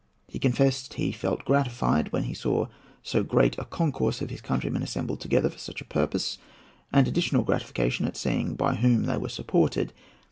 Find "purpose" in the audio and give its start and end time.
5.85-6.39